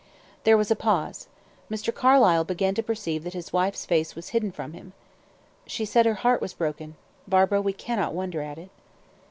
[0.45, 1.27] There was a pause.
[1.69, 1.93] Mr.
[1.93, 4.93] Carlyle began to perceive that his wife's face was hidden from him.
[5.67, 6.95] "She said her heart was broken.
[7.27, 8.71] Barbara, we cannot wonder at it."